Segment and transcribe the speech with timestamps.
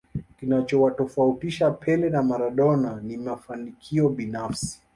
[0.39, 4.81] kinachowatofautisha pele na maradona ni mafanikio binafsi